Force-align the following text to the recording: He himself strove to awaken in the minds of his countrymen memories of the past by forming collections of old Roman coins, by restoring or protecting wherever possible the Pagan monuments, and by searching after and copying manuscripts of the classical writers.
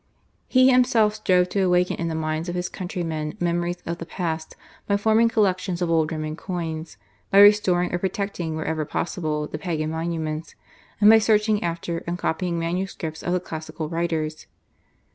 He 0.47 0.71
himself 0.71 1.13
strove 1.13 1.49
to 1.49 1.61
awaken 1.61 1.97
in 1.97 2.07
the 2.07 2.15
minds 2.15 2.49
of 2.49 2.55
his 2.55 2.69
countrymen 2.69 3.37
memories 3.39 3.83
of 3.85 3.99
the 3.99 4.05
past 4.07 4.55
by 4.87 4.97
forming 4.97 5.29
collections 5.29 5.79
of 5.79 5.91
old 5.91 6.11
Roman 6.11 6.35
coins, 6.35 6.97
by 7.29 7.37
restoring 7.37 7.93
or 7.93 7.99
protecting 7.99 8.55
wherever 8.55 8.83
possible 8.83 9.45
the 9.45 9.59
Pagan 9.59 9.91
monuments, 9.91 10.55
and 10.99 11.07
by 11.07 11.19
searching 11.19 11.63
after 11.63 11.99
and 12.07 12.17
copying 12.17 12.57
manuscripts 12.57 13.21
of 13.21 13.31
the 13.31 13.39
classical 13.39 13.89
writers. 13.89 14.47